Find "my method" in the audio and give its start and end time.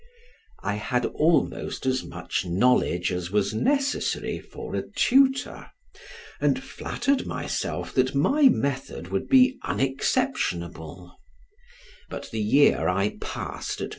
8.15-9.09